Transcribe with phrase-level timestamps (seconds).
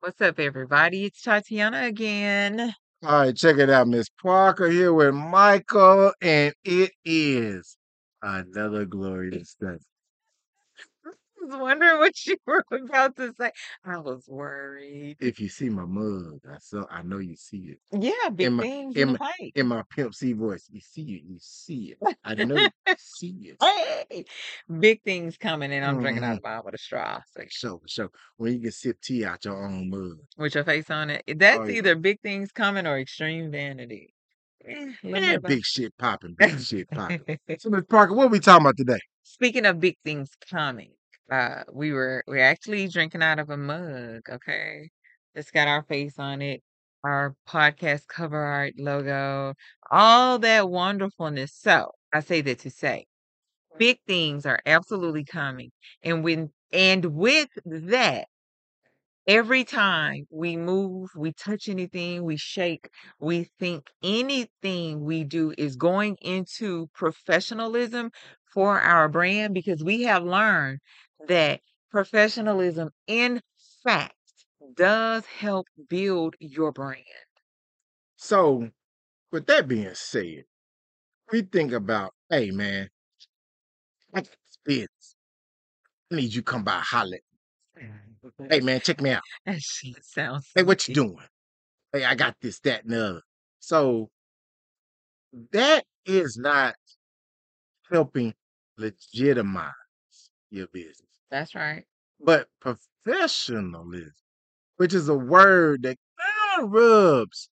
[0.00, 1.06] What's up, everybody?
[1.06, 2.72] It's Tatiana again.
[3.02, 7.76] All right, check it out, Miss Parker here with Michael, and it is
[8.22, 9.78] another glorious day.
[11.50, 13.50] I was wondering what you were about to say.
[13.84, 15.16] I was worried.
[15.20, 18.52] If you see my mug, I saw, I know you see it Yeah, big in
[18.54, 20.68] my things in in my in my Pimp C voice.
[20.70, 22.16] You see it, you see it.
[22.24, 23.56] I know you see it.
[23.62, 24.24] Hey,
[24.80, 27.20] big things coming, and I'm drinking out of mine with a straw.
[27.32, 28.10] So, For sure, sure.
[28.36, 30.18] When you can sip tea out your own mug.
[30.36, 34.12] with your face on it, Oh that's yeah, either big things coming or extreme vanity.
[34.68, 37.38] Eh, man, big shit popping, big shit popping.
[37.58, 38.98] So, Miss Parker, what are we talking about today?
[39.22, 40.90] Speaking of big things coming,
[41.30, 44.90] uh, we were we're actually drinking out of a mug, okay?
[45.34, 46.62] It's got our face on it,
[47.04, 49.54] our podcast cover art logo,
[49.90, 51.52] all that wonderfulness.
[51.54, 53.06] So I say that to say
[53.78, 55.72] big things are absolutely coming.
[56.02, 58.28] And when and with that,
[59.26, 62.88] every time we move, we touch anything, we shake,
[63.20, 68.10] we think anything we do is going into professionalism
[68.52, 70.78] for our brand because we have learned
[71.26, 73.40] that professionalism, in
[73.82, 74.14] fact,
[74.74, 77.04] does help build your brand.
[78.16, 78.68] So,
[79.32, 80.44] with that being said,
[81.32, 82.88] we think about, hey man,
[84.14, 85.16] I got this business.
[86.10, 87.18] I need you to come by holler.
[87.78, 88.46] Mm-hmm.
[88.50, 89.22] Hey man, check me out.
[89.46, 91.16] That shit sounds Hey, what you doing?
[91.92, 93.22] Hey, I got this, that, and the other.
[93.60, 94.10] So
[95.52, 96.74] that is not
[97.90, 98.34] helping
[98.76, 99.72] legitimize
[100.50, 101.07] your business.
[101.30, 101.84] That's right.
[102.20, 104.12] But professionalism,
[104.76, 107.48] which is a word that kind of rubs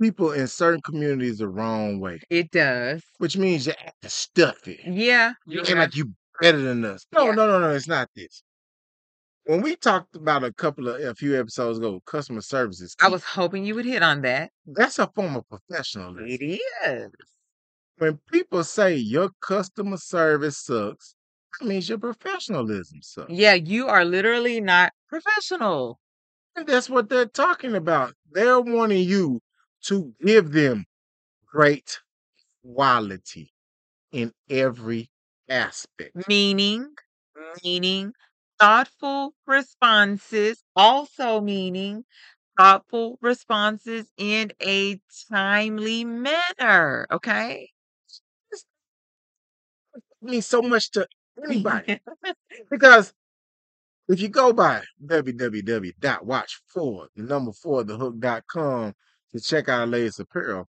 [0.00, 3.02] people in certain communities the wrong way, It does.
[3.18, 4.80] which means you act stuffy.
[4.86, 7.04] Yeah, You act like you better than us.
[7.12, 7.32] No, Yeah.
[7.34, 8.42] no, no, no, it's not this.
[9.44, 13.24] When we talked about a couple of a few episodes ago, customer services, I was
[13.24, 14.52] hoping you would hit on that.
[14.66, 16.26] That's a form of professionalism.
[16.26, 16.42] It
[16.86, 17.10] is.
[17.98, 21.14] When people say your customer service sucks,
[21.58, 23.32] that means your professionalism sucks.
[23.32, 25.98] Yeah, you are literally not professional.
[26.56, 28.14] And that's what they're talking about.
[28.30, 29.40] They're wanting you
[29.84, 30.84] to give them
[31.46, 32.00] great
[32.64, 33.52] quality
[34.12, 35.10] in every
[35.48, 36.28] aspect.
[36.28, 36.94] Meaning,
[37.36, 37.58] mm-hmm.
[37.64, 38.12] meaning
[38.58, 42.04] thoughtful responses, also meaning
[42.58, 45.00] thoughtful responses in a
[45.30, 47.06] timely manner.
[47.10, 47.70] Okay.
[48.52, 48.62] It
[50.20, 51.06] means so much to
[51.44, 52.00] anybody.
[52.70, 53.12] Because
[54.08, 58.92] if you go by www.watch4, the number four, the hook.com
[59.32, 60.68] to check out our latest apparel,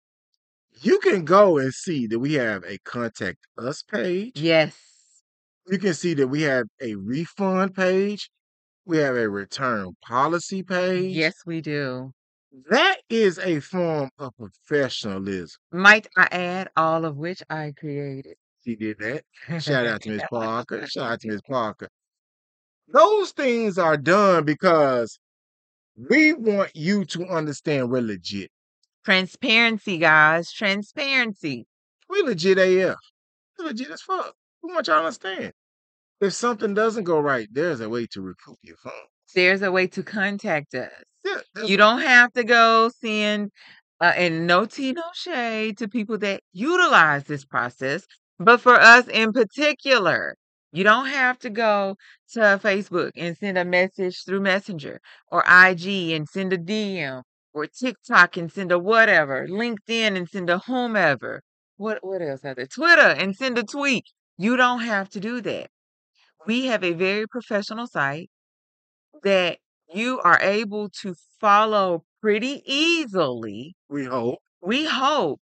[0.81, 4.39] you can go and see that we have a contact us page.
[4.39, 4.75] yes.
[5.67, 8.29] You can see that we have a refund page.
[8.85, 11.15] We have a return policy page.
[11.15, 12.11] Yes, we do.
[12.71, 15.59] That is a form of professionalism.
[15.71, 18.35] Might I add, all of which I created.
[18.63, 19.23] She did that.
[19.61, 20.85] Shout out to Miss Parker.
[20.87, 21.89] Shout out to Miss Parker.
[22.87, 25.19] Those things are done because
[26.09, 28.49] we want you to understand we're legit.
[29.05, 30.51] Transparency, guys.
[30.51, 31.65] Transparency.
[32.09, 32.97] We legit AF.
[33.57, 34.33] We're legit as fuck.
[34.63, 35.53] We want y'all to understand.
[36.21, 38.97] If something doesn't go right, there's a way to recoup your funds.
[39.33, 40.91] There's a way to contact us.
[41.23, 43.51] Yeah, You don't have to go send
[44.01, 48.05] uh, and no tea, no shade to people that utilize this process.
[48.39, 50.35] But for us in particular,
[50.71, 51.95] you don't have to go
[52.33, 55.01] to Facebook and send a message through Messenger
[55.31, 57.23] or IG and send a DM
[57.53, 61.41] or TikTok and send a whatever, LinkedIn and send a whomever.
[61.77, 62.67] What what else out there?
[62.67, 64.05] Twitter and send a tweet.
[64.37, 65.69] You don't have to do that.
[66.45, 68.29] We have a very professional site
[69.23, 69.59] that
[69.93, 74.39] you are able to follow pretty easily, we hope.
[74.61, 75.41] we hope,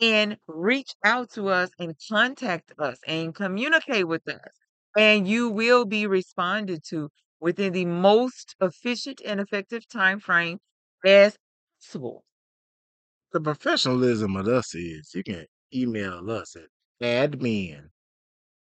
[0.00, 4.52] and reach out to us and contact us and communicate with us.
[4.96, 7.10] And you will be responded to
[7.40, 10.58] within the most efficient and effective time frame
[11.04, 11.36] as
[11.80, 12.24] possible.
[13.32, 16.68] The professionalism of us is you can email us at
[17.02, 17.90] admin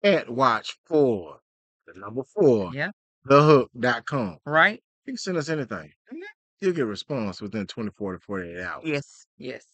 [0.04, 1.40] at watch four,
[1.88, 2.92] the number four, Yeah,
[3.28, 4.40] thehook.com.
[4.46, 4.84] right?
[5.06, 5.94] You can send us anything.
[6.14, 6.22] Mhm.
[6.62, 8.84] You'll get a response within 24 to 48 hours.
[8.86, 9.66] Yes, yes,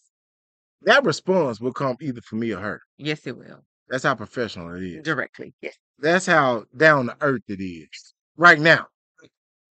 [0.82, 2.80] That response will come either from me or her.
[2.96, 3.64] yes, it will.
[3.88, 5.02] That's how professional it is.
[5.04, 5.52] Directly.
[5.60, 5.76] Yes.
[5.98, 8.14] That's how down to earth it is.
[8.36, 8.86] Right now.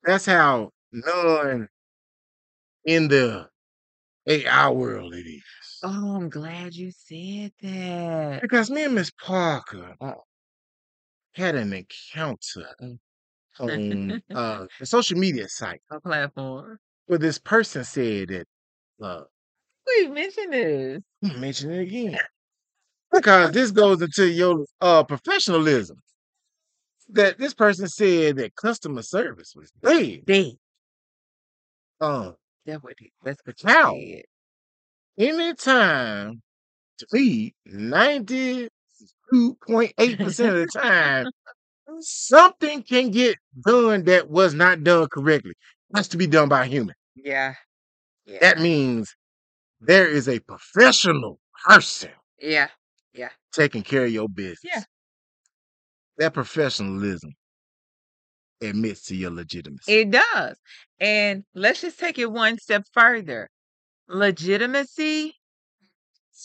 [0.04, 1.68] That's how none
[2.86, 3.50] in the
[4.28, 5.44] AI world it is.
[5.84, 8.42] Oh, I'm glad you said that.
[8.42, 10.22] Because me and Miss Parker Oh.
[11.34, 13.00] had an encounter Mm.
[13.60, 15.82] on uh, a social media site.
[15.92, 16.78] A platform.
[17.08, 18.48] Where this person said that
[19.02, 19.24] uh
[19.88, 21.02] We mentioned this.
[21.22, 22.18] Mention it again.
[23.12, 25.98] Because this goes into your uh professionalism.
[27.10, 30.26] That this person said that customer service was dead.
[30.26, 30.54] Dead.
[32.02, 32.32] Uh,
[32.66, 33.94] That's what he, that's what you How?
[33.96, 34.24] said.
[35.18, 36.42] anytime
[37.00, 38.70] to me, 92.8%
[40.50, 41.28] of the time,
[42.02, 45.54] something can get done that was not done correctly.
[45.96, 46.96] Has to be done by a human.
[47.16, 47.56] Yeah.
[48.26, 48.40] Yeah.
[48.42, 49.16] That means
[49.86, 52.12] there is a professional person
[52.44, 52.68] yeah.
[53.14, 53.30] Yeah.
[53.54, 54.60] Taking care of your business.
[54.64, 54.84] Yeah.
[56.18, 57.34] That professionalism
[58.62, 59.92] admits to your legitimacy.
[59.92, 60.58] It does.
[61.00, 63.50] And let's just take it one step further.
[64.08, 65.36] Legitimacy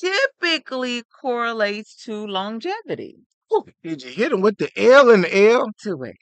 [0.00, 3.16] typically correlates to longevity.
[3.52, 5.70] Ooh, Did you hit him with the L and the L?
[5.82, 6.12] Too well.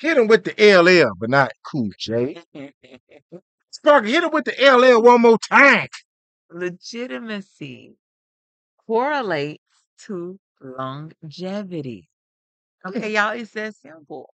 [0.00, 2.38] Hit him with the LL, but not Cool J.
[3.70, 5.88] Sparky, hit him with the LL one more time.
[6.54, 7.98] Legitimacy
[8.86, 12.10] correlates to longevity.
[12.86, 14.32] Okay, y'all, it's that simple.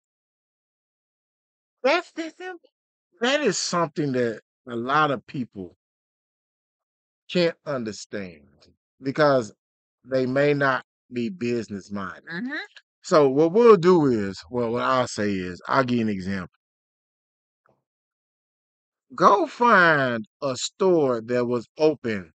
[1.82, 2.70] That's That simple.
[3.20, 5.76] that is something that a lot of people
[7.30, 8.46] can't understand
[9.02, 9.52] because
[10.04, 12.24] they may not be business minded.
[12.28, 16.10] hmm So what we'll do is, well, what I'll say is, I'll give you an
[16.10, 16.59] example.
[19.14, 22.32] Go find a store that was open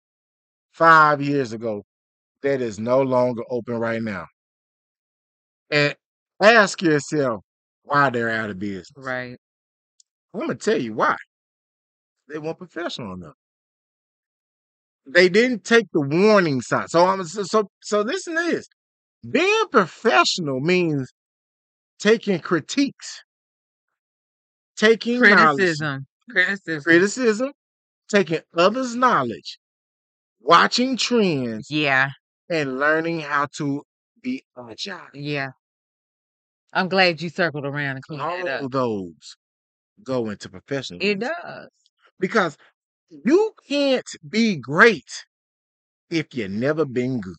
[0.73, 1.85] five years ago
[2.43, 4.27] that is no longer open right now,
[5.71, 5.95] and
[6.43, 7.43] ask yourself
[7.85, 8.91] why they're out of business.
[8.97, 9.39] Right.
[10.35, 11.17] I'm gonna tell you why.
[12.29, 13.37] They weren't professional enough.
[15.07, 16.89] They didn't take the warning sign.
[16.89, 18.67] So I'm so so, so listen to this.
[19.31, 21.13] Being professional means
[21.99, 23.23] taking critiques,
[24.77, 26.07] taking Criticism.
[26.31, 26.83] Criticism.
[26.83, 27.53] criticism,
[28.09, 29.59] taking others' knowledge,
[30.41, 32.11] watching trends, Yeah.
[32.49, 33.83] and learning how to
[34.23, 35.01] be agile.
[35.15, 35.51] Yeah.
[36.73, 38.71] I'm glad you circled around and cleaned All up.
[38.71, 39.37] those
[40.03, 40.99] go into professional.
[41.03, 41.69] It does.
[42.19, 42.57] because
[43.11, 45.25] you can't be great
[46.11, 47.37] if you've never been good.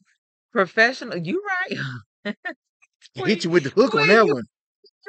[0.53, 1.17] Professional.
[1.17, 2.35] You right.
[3.17, 4.43] I hit you with the hook on that you- one.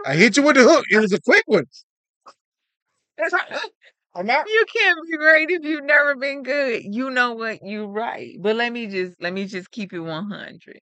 [0.04, 0.84] I hit you with the hook.
[0.90, 1.64] It was a quick one.
[4.14, 4.26] I'm.
[4.46, 6.82] You can't be great if you've never been good.
[6.84, 7.60] You know what?
[7.62, 8.36] You're right.
[8.40, 10.80] But let me just let me just keep it 100.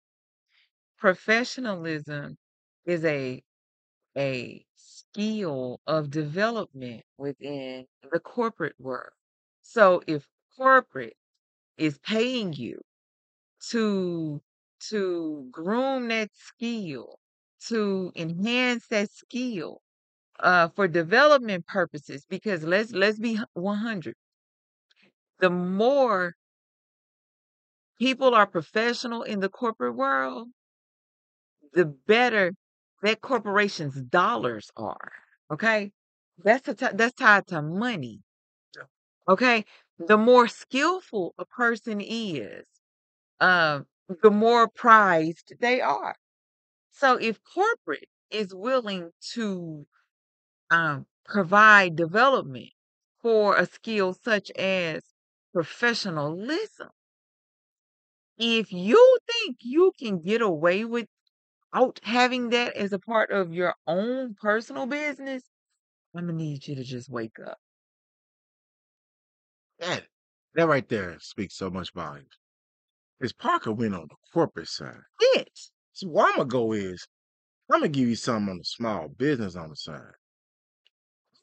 [0.98, 2.38] Professionalism
[2.86, 3.42] is a
[4.16, 9.12] a skill of development within the corporate world.
[9.62, 10.26] So if
[10.56, 11.16] corporate
[11.78, 12.80] is paying you
[13.70, 14.42] to
[14.90, 17.18] to groom that skill,
[17.68, 19.82] to enhance that skill
[20.40, 24.16] uh, for development purposes, because let's let's be 100.
[25.38, 26.34] The more
[27.98, 30.50] people are professional in the corporate world,
[31.74, 32.54] the better
[33.02, 35.12] that corporation's dollars are.
[35.50, 35.92] Okay,
[36.38, 38.22] that's ti- that's tied to money.
[39.28, 39.64] Okay,
[39.98, 42.66] the more skillful a person is,
[43.40, 43.86] um,
[44.22, 46.16] the more prized they are.
[46.92, 49.86] So if corporate is willing to
[50.74, 52.70] um, provide development
[53.22, 55.02] for a skill such as
[55.52, 56.88] professionalism,
[58.36, 63.74] if you think you can get away without having that as a part of your
[63.86, 65.44] own personal business,
[66.14, 67.58] I'm gonna need you to just wake up.
[69.78, 70.04] That,
[70.54, 72.26] that right there speaks so much volumes.
[73.20, 74.98] Because Parker went on the corporate side.
[75.34, 75.48] It.
[75.92, 77.06] So where I'm gonna go is
[77.70, 80.02] I'm gonna give you something on the small business on the side.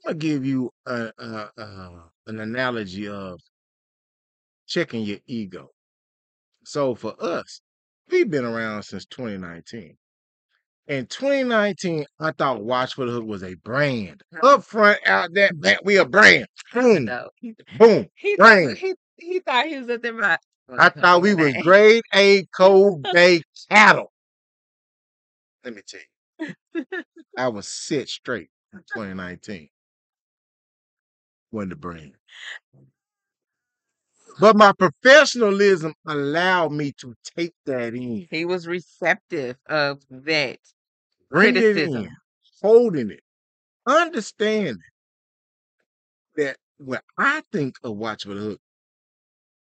[0.05, 3.39] I'm gonna give you a, a, a, an analogy of
[4.67, 5.70] checking your ego.
[6.65, 7.62] So for us,
[8.10, 9.98] we've been around since 2019.
[10.88, 14.24] In 2019, I thought Watch for the Hook was a brand.
[14.41, 16.48] Up front, out that back, we a brand.
[16.74, 18.08] Boom, No, he, boom.
[18.15, 20.39] he, thought, he, he thought he was at the right.
[20.77, 24.12] I thought we was grade A cold bay cattle.
[25.63, 26.00] Let me tell
[26.79, 26.86] you,
[27.38, 29.70] I was set straight in 2019.
[31.51, 32.15] Wasn't bring.
[34.39, 40.60] But my professionalism allowed me to take that in, He was receptive of that
[41.29, 42.03] bring it criticism.
[42.05, 42.15] in,
[42.62, 43.22] holding it,
[43.86, 44.79] understanding
[46.36, 48.60] that what I think of Watch for the Hook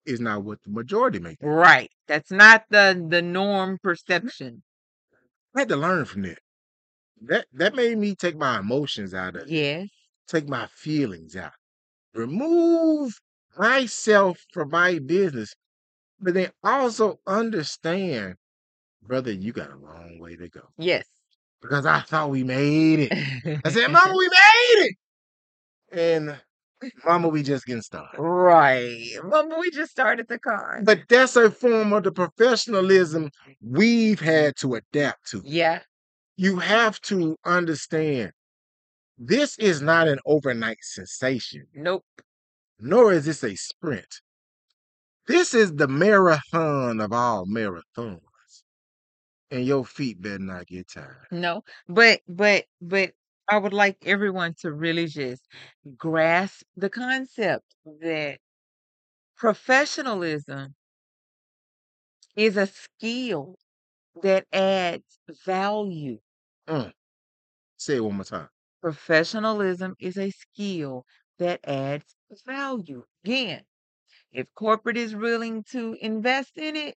[0.07, 1.39] is not what the majority make.
[1.43, 1.91] Right.
[2.07, 3.83] That's not the the norm mm.
[3.83, 4.63] perception.
[5.57, 6.39] I had to learn from that.
[7.23, 9.89] That that made me take my emotions out of it, Yes.
[10.27, 11.53] take my feelings out.
[12.15, 13.13] Remove
[13.59, 15.55] myself from my business,
[16.21, 18.37] but then also understand,
[19.03, 20.63] brother, you got a long way to go.
[20.79, 21.07] Yes.
[21.63, 23.61] Because I thought we made it.
[23.65, 24.97] I said, Mama, we made it.
[25.93, 26.37] And
[27.05, 28.19] Mama, we just getting started.
[28.19, 29.11] right.
[29.25, 30.81] Mama, we just started the car.
[30.83, 35.43] But that's a form of the professionalism we've had to adapt to.
[35.45, 35.81] Yeah.
[36.37, 38.33] You have to understand
[39.21, 42.05] this is not an overnight sensation, Nope.
[42.81, 44.23] nor is this a sprint.
[45.27, 48.21] This is the marathon of all marathons.
[49.51, 51.29] And your feet better not get tired.
[51.31, 51.65] No.
[51.89, 53.15] But but but
[53.49, 55.43] I would like everyone to really just
[55.97, 58.41] grasp the concept that
[59.37, 60.75] professionalism
[62.35, 63.57] is a skill
[64.23, 66.21] that adds value.
[66.69, 66.93] Mm.
[67.79, 68.49] Say it one more time.
[68.83, 71.07] Professionalism is a skill
[71.39, 73.05] that adds value.
[73.25, 73.65] Again,
[74.33, 76.97] if corporate is willing to invest in it,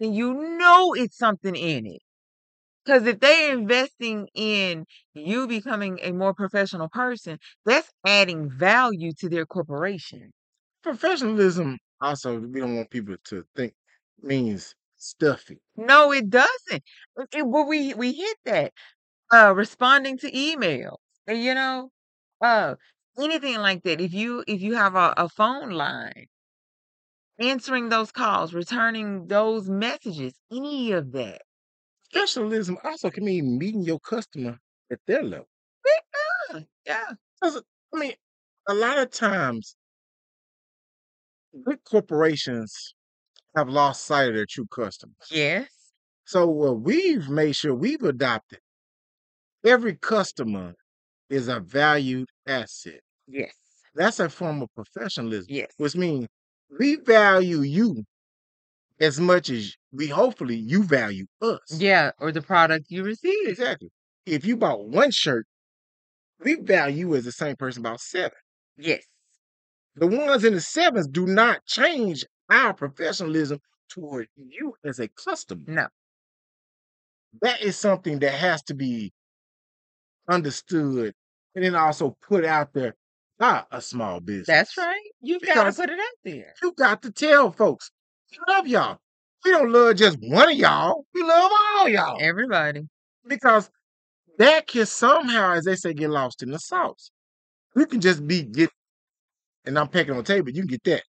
[0.00, 2.02] then you know it's something in it.
[2.84, 9.28] Because if they're investing in you becoming a more professional person, that's adding value to
[9.28, 10.32] their corporation.
[10.82, 13.74] Professionalism also, we don't want people to think
[14.22, 15.60] means stuffy.
[15.76, 16.82] No, it doesn't.
[17.32, 18.72] It, well, we we hit that.
[19.32, 20.96] Uh, responding to emails,
[21.28, 21.90] uh, you know,
[22.40, 22.74] uh,
[23.18, 24.00] anything like that.
[24.00, 26.26] If you if you have a, a phone line,
[27.38, 31.40] answering those calls, returning those messages, any of that.
[32.04, 34.58] Specialism also can mean meeting your customer
[34.90, 35.48] at their level.
[36.52, 37.12] Yeah, yeah.
[37.42, 37.62] 'Cause,
[37.94, 38.14] I mean,
[38.68, 39.76] a lot of times,
[41.66, 42.94] big corporations
[43.56, 45.30] have lost sight of their true customers.
[45.30, 45.92] Yes.
[46.26, 48.60] So what we've made sure we've adopted
[49.66, 50.74] every customer
[51.30, 53.00] is a valued asset.
[53.26, 53.54] Yes.
[53.94, 55.72] That's a form of professionalism, Yes.
[55.78, 56.28] which means
[56.78, 58.04] we value you
[59.00, 61.60] as much as we hopefully you value us.
[61.70, 63.48] Yeah, or the product you receive.
[63.48, 63.90] Exactly.
[64.26, 65.46] If you bought one shirt,
[66.40, 68.38] we value you as the same person about seven.
[68.76, 69.04] Yes.
[69.96, 75.62] The ones in the sevens do not change our professionalism toward you as a customer.
[75.66, 75.88] No.
[77.42, 79.12] That is something that has to be
[80.28, 81.14] understood
[81.54, 82.94] and then also put out there
[83.38, 84.46] not a small business.
[84.46, 85.00] That's right.
[85.20, 86.54] You've got to put it out there.
[86.62, 87.90] You got to tell folks,
[88.30, 88.98] we love y'all.
[89.44, 91.04] We don't love just one of y'all.
[91.14, 92.18] We love all y'all.
[92.20, 92.88] Everybody.
[93.26, 93.70] because
[94.38, 97.10] that can somehow, as they say, get lost in the sauce.
[97.74, 98.70] You can just be get,
[99.64, 100.50] and I'm pecking on the table.
[100.50, 101.02] You can get that.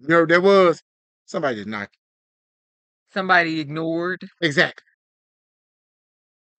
[0.00, 0.80] You know, there was
[1.26, 1.96] somebody just knocked.
[3.12, 4.22] Somebody ignored.
[4.40, 4.84] Exactly.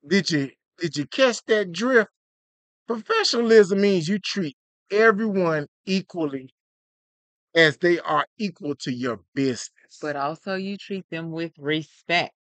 [0.08, 0.52] Did you
[0.84, 2.12] did you catch that drift?
[2.88, 4.58] Professionalism means you treat
[4.92, 6.50] everyone equally
[7.56, 10.00] as they are equal to your business.
[10.02, 12.34] But also you treat them with respect.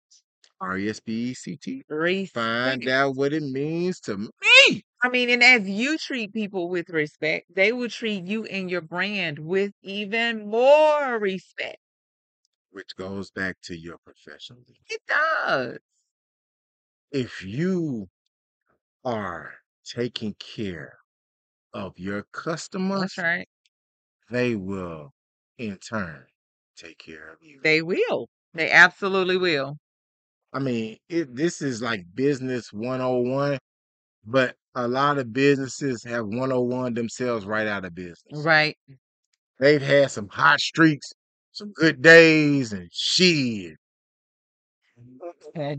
[0.60, 1.82] R E S P E C T.
[1.88, 2.34] Respect.
[2.34, 4.82] Find out what it means to me.
[5.04, 8.80] I mean, and as you treat people with respect, they will treat you and your
[8.80, 11.78] brand with even more respect.
[12.70, 14.74] Which goes back to your professionalism.
[14.88, 15.78] It does.
[17.12, 18.08] if you
[19.04, 19.52] are
[19.84, 20.96] taking care
[21.74, 23.48] of your customers, That's right.
[24.30, 25.12] they will
[25.58, 26.24] in turn
[26.76, 27.60] take care of you.
[27.62, 28.28] They will.
[28.54, 29.76] They absolutely will.
[30.52, 33.58] I mean, it, this is like business 101,
[34.26, 38.44] but a lot of businesses have 101 themselves right out of business.
[38.44, 38.76] Right.
[39.58, 41.12] They've had some hot streaks,
[41.52, 43.76] some good days, and shit.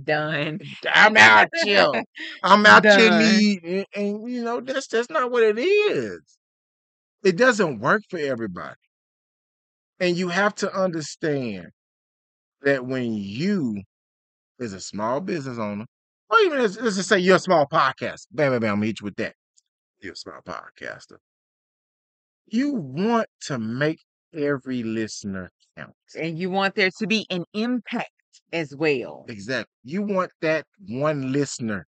[0.03, 0.59] Done.
[0.93, 2.03] I'm out here.
[2.43, 3.19] I'm out Done.
[3.19, 6.21] need, and, and you know that's that's not what it is.
[7.23, 8.75] It doesn't work for everybody,
[9.99, 11.67] and you have to understand
[12.61, 13.81] that when you,
[14.59, 15.85] as a small business owner,
[16.29, 18.87] or even as, let's just say you're a small podcaster, bam, bam, bam, I'm gonna
[18.87, 19.35] hit you with that.
[20.01, 21.17] You're a small podcaster.
[22.47, 23.99] You want to make
[24.33, 25.93] every listener count.
[26.19, 28.11] And you want there to be an impact
[28.51, 29.25] as well.
[29.27, 29.71] Exactly.
[29.83, 31.87] You want that one listener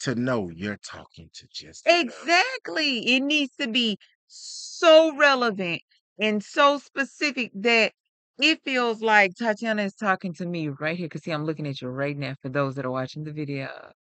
[0.00, 1.86] to know you're talking to just.
[1.86, 3.16] Exactly.
[3.16, 5.82] It needs to be so relevant
[6.18, 7.92] and so specific that
[8.38, 11.06] it feels like Tatiana is talking to me right here.
[11.06, 13.92] Because, see, I'm looking at you right now for those that are watching the video.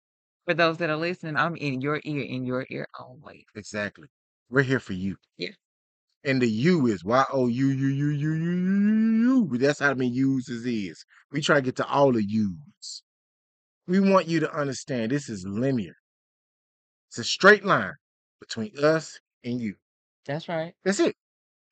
[0.46, 3.46] For those that are listening, I'm in your ear, in your ear only.
[3.56, 4.08] Exactly.
[4.50, 5.18] We're here for you.
[5.38, 5.51] Yeah.
[6.25, 9.58] And the you is Y O U U U U U U U.
[9.58, 11.06] That's how many uses is.
[11.32, 13.03] We try to get to all the yous.
[13.88, 15.96] We want you to understand this is linear.
[17.10, 17.94] It's a straight line
[18.39, 19.75] between us and you.
[20.25, 20.74] That's right.
[20.86, 21.15] That's it.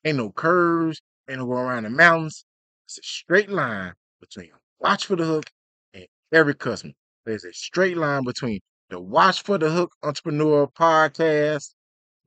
[0.04, 2.44] Ain't no curves, ain't no going around the mountains.
[2.88, 5.46] It's a straight line between Watch for the Hook
[5.94, 6.94] and every customer.
[7.26, 11.74] There's a straight line between the Watch for the Hook Entrepreneur Podcast,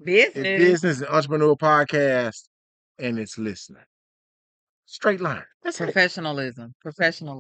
[0.02, 0.58] Business.
[0.58, 2.48] business and entrepreneur podcast,
[2.98, 3.86] and its listener.
[4.86, 5.42] Straight line.
[5.62, 5.84] That's it.
[5.84, 6.74] Professionalism.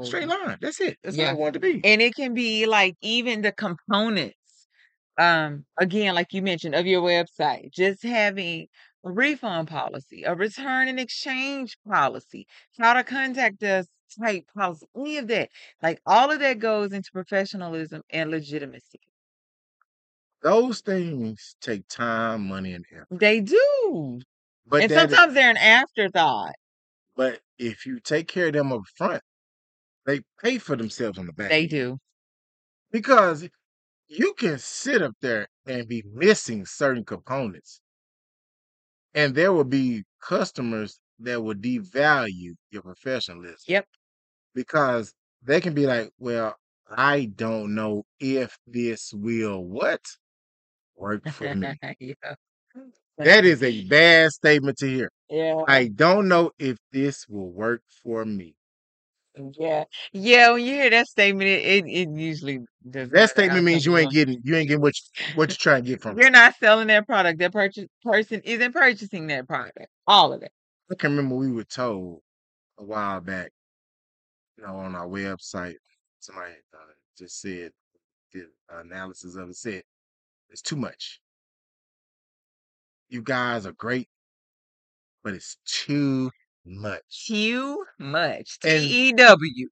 [0.02, 0.58] Straight line.
[0.60, 0.98] That's it.
[1.02, 1.80] That's what I want to be.
[1.84, 4.36] And it can be like even the components.
[5.18, 8.66] Um, again, like you mentioned, of your website, just having
[9.04, 12.46] a refund policy, a return and exchange policy,
[12.78, 13.86] how to contact us
[14.18, 15.50] type policy, any of that.
[15.82, 19.00] Like all of that goes into professionalism and legitimacy.
[20.44, 23.08] Those things take time, money, and effort.
[23.10, 24.20] They do.
[24.66, 26.54] But and that is, sometimes they're an afterthought.
[27.16, 29.22] but if you take care of them up front,
[30.06, 31.98] they pay for themselves on the back They do.
[32.90, 33.48] Because
[34.08, 37.80] you can sit up there and be missing certain components,
[39.14, 43.86] and there will be customers that will devalue your professionalism Yep.
[44.54, 46.56] because they can be like, "Well,
[46.88, 50.02] I don't know if this will what
[50.96, 52.34] work for me." yeah.
[53.18, 55.10] That is a bad statement to hear.
[55.28, 55.62] Yeah.
[55.66, 58.56] I don't know if this will work for me.
[59.58, 59.84] Yeah.
[60.12, 63.96] Yeah, when you hear that statement, it, it, it usually does That statement means you
[63.96, 66.18] ain't getting you ain't getting what you, what you trying to get from.
[66.18, 67.40] You're not selling that product.
[67.40, 69.78] That purchase person isn't purchasing that product.
[70.06, 70.52] All of it.
[70.90, 72.20] I can remember we were told
[72.78, 73.50] a while back,
[74.56, 75.76] you know, on our website,
[76.20, 77.72] somebody uh, just said
[78.32, 79.82] the analysis of it said
[80.54, 81.20] it's too much.
[83.08, 84.08] You guys are great,
[85.24, 86.30] but it's too
[86.64, 87.26] much.
[87.26, 88.58] Too much.
[88.60, 89.68] T And E W.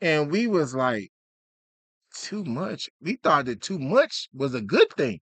[0.00, 1.10] and we was like,
[2.14, 2.88] too much.
[3.02, 5.20] We thought that too much was a good thing.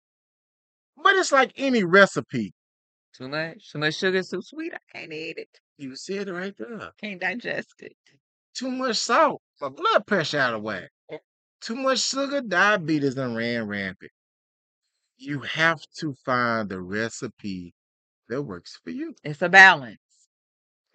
[0.98, 2.54] But it's like any recipe.
[3.13, 3.72] Too much.
[3.72, 4.74] Too much sugar, too sweet.
[4.74, 5.60] I can't eat it.
[5.77, 6.92] You said it right there.
[7.00, 7.96] Can't digest it.
[8.56, 10.89] Too much salt, my blood pressure out of whack.
[11.12, 11.17] Eh.
[11.62, 14.12] Too much sugar, diabetes done ran rampant.
[15.17, 17.73] You have to find the recipe
[18.30, 19.15] that works for you.
[19.23, 19.99] It's a balance.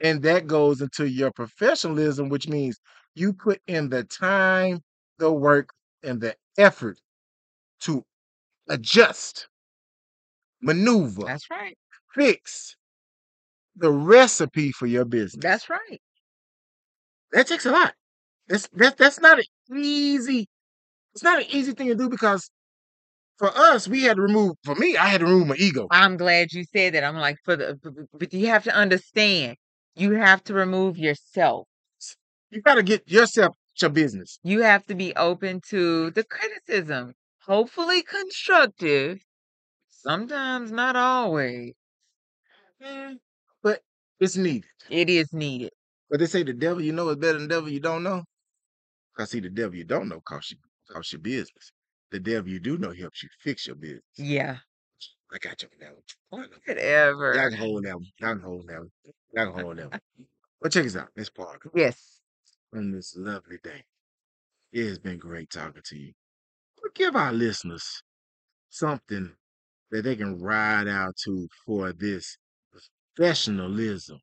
[0.00, 2.78] And that goes into your professionalism, which means
[3.14, 4.82] you put in the time,
[5.18, 5.70] the work,
[6.02, 6.98] and the effort
[7.82, 8.04] to
[8.68, 9.48] adjust,
[10.62, 11.76] maneuver, That's right.
[12.14, 12.76] fix
[13.76, 15.42] the recipe for your business.
[15.42, 16.00] That's right.
[17.32, 17.94] That takes a lot.
[18.48, 19.44] That's that's that's not an
[19.76, 20.48] easy.
[21.14, 22.50] It's not an easy thing to do because
[23.42, 24.54] for us, we had to remove.
[24.62, 25.88] For me, I had to remove my ego.
[25.90, 27.02] I'm glad you said that.
[27.02, 27.76] I'm like, for the,
[28.16, 29.56] but you have to understand,
[29.96, 31.66] you have to remove yourself.
[32.50, 34.38] You got to get yourself your business.
[34.44, 39.18] You have to be open to the criticism, hopefully constructive,
[39.90, 41.72] sometimes not always.
[43.60, 43.80] But
[44.20, 44.70] it's needed.
[44.88, 45.70] It is needed.
[46.08, 48.22] But they say the devil you know is better than the devil you don't know.
[49.16, 51.71] Cause see, the devil you don't know costs you costs your business.
[52.12, 54.02] The devil you do know helps you fix your business.
[54.16, 54.58] Yeah.
[55.34, 55.94] I got you on that
[56.30, 56.44] one.
[56.44, 56.52] I know.
[56.66, 57.50] Y'all Whatever.
[57.50, 58.06] can hold that one.
[58.20, 58.90] Y'all can hold that one.
[59.34, 60.00] Y'all can hold that one.
[60.60, 61.70] But check this out, Miss Parker.
[61.74, 62.20] Yes.
[62.76, 63.82] on this lovely day.
[64.72, 66.12] It has been great talking to you.
[66.82, 68.02] But give our listeners
[68.68, 69.32] something
[69.90, 72.36] that they can ride out to for this
[73.16, 74.20] professionalism.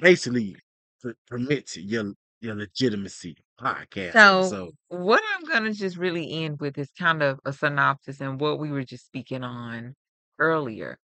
[0.00, 0.56] Basically,
[1.02, 4.74] per- permits your your legitimacy podcast So, episode.
[4.88, 8.58] what I'm going to just really end with is kind of a synopsis and what
[8.58, 9.94] we were just speaking on
[10.38, 10.98] earlier.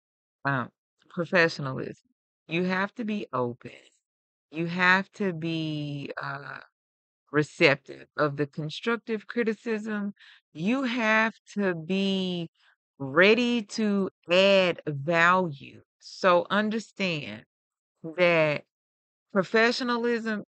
[0.45, 0.69] Um,
[1.09, 2.09] professionalism.
[2.47, 3.71] You have to be open.
[4.51, 6.59] You have to be uh,
[7.31, 10.13] receptive of the constructive criticism.
[10.53, 12.49] You have to be
[12.99, 15.81] ready to add value.
[15.99, 17.45] So, understand
[18.17, 18.63] that
[19.33, 20.43] professionalism,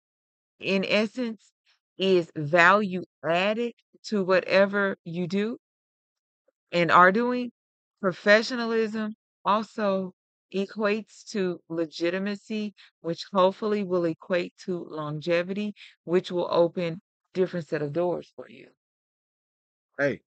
[0.59, 1.51] in essence,
[1.97, 3.73] is value added
[4.05, 5.58] to whatever you do
[6.71, 7.51] and are doing.
[8.01, 10.13] Professionalism also
[10.53, 17.01] equates to legitimacy, which hopefully will equate to longevity, which will open
[17.34, 18.69] different set of doors for you.
[19.97, 20.21] Hey,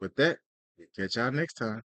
[0.00, 0.40] with that,
[0.96, 1.82] catch y'all next time.